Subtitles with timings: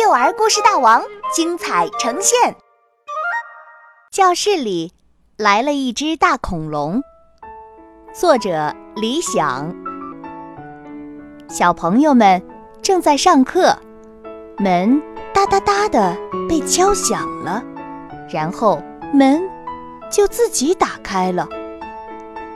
[0.00, 1.02] 幼儿故事大王
[1.34, 2.54] 精彩呈现。
[4.12, 4.92] 教室里
[5.36, 7.02] 来了一只大恐龙。
[8.12, 9.74] 作者李想。
[11.48, 12.40] 小朋友们
[12.80, 13.76] 正在上课，
[14.58, 15.02] 门
[15.34, 16.16] 哒哒哒的
[16.48, 17.60] 被敲响了，
[18.30, 18.80] 然后
[19.12, 19.42] 门
[20.08, 21.48] 就自己打开了，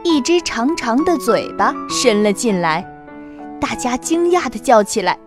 [0.04, 2.86] 一只长长的嘴巴伸了进来，
[3.61, 5.18] 大家惊讶的叫起来：“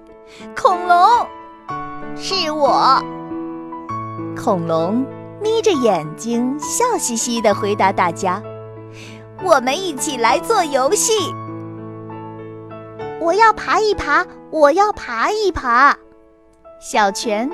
[0.56, 0.98] 恐龙！”
[2.16, 3.02] 是我。
[4.36, 5.06] 恐龙
[5.42, 8.42] 眯着眼睛，笑嘻嘻地回答大家
[9.44, 11.14] ：“我们一起来做游戏。
[13.22, 15.96] 我要爬一爬，我要爬一爬。”
[16.80, 17.50] 小泉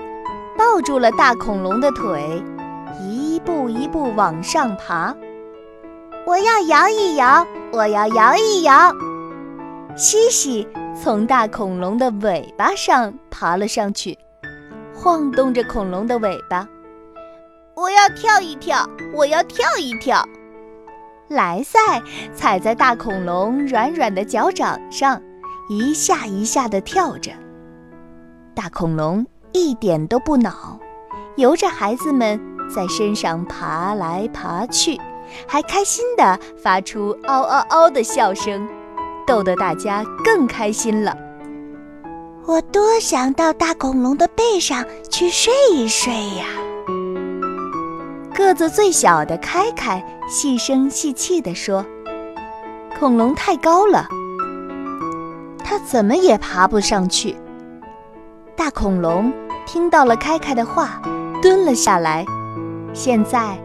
[0.58, 2.44] 抱住了大恐龙的腿，
[3.02, 5.16] 一步一步往上爬。
[6.26, 8.94] 我要摇一摇，我要摇一摇。
[9.96, 10.68] 西西
[11.02, 14.18] 从大恐龙的尾巴上爬了上去。
[15.04, 16.68] 晃动着恐龙的尾巴，
[17.74, 20.24] 我要跳一跳，我要跳一跳。
[21.28, 21.80] 莱赛
[22.36, 25.20] 踩在大恐龙软软的脚掌上，
[25.70, 27.32] 一下一下地跳着。
[28.54, 30.80] 大恐龙一点都不恼，
[31.36, 35.02] 由着孩子们在身上爬来爬去，
[35.48, 38.70] 还开心地发出嗷嗷嗷的笑声，
[39.26, 41.18] 逗得大家更开心了。
[42.48, 46.46] 我多想到大恐龙的背上去睡一睡呀！
[48.34, 51.86] 个子最小的开开细声细气地说
[53.00, 54.08] ：“恐龙太高了，
[55.64, 57.36] 它怎么也爬不上去。”
[58.58, 59.32] 大恐龙
[59.68, 61.00] 听到了开开的话，
[61.42, 62.26] 蹲了下来。
[62.92, 63.58] 现在，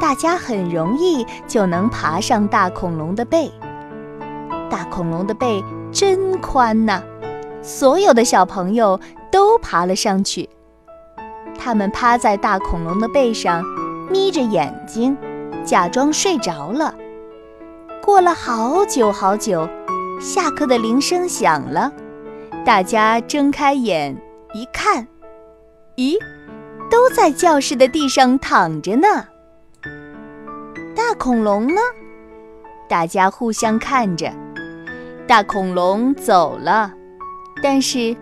[0.00, 3.50] 大家很容易就能爬上大恐龙的背。
[4.68, 7.00] 大恐龙的背真宽呐！
[7.66, 9.00] 所有的小朋友
[9.32, 10.48] 都爬了上去，
[11.58, 13.60] 他们趴在大恐龙的背上，
[14.08, 15.16] 眯着眼睛，
[15.64, 16.94] 假装睡着了。
[18.00, 19.68] 过了好久好久，
[20.20, 21.90] 下课的铃声响了，
[22.64, 24.16] 大家睁开眼
[24.54, 25.08] 一看，
[25.96, 26.16] 咦，
[26.88, 29.08] 都在教室的地上躺着呢。
[30.94, 31.80] 大恐龙呢？
[32.88, 34.32] 大家互相看着，
[35.26, 36.92] 大恐龙走了。
[37.62, 38.16] 但是，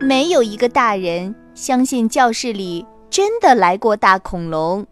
[0.00, 4.86] 没有一个大人相信教室里真的来过大恐龙。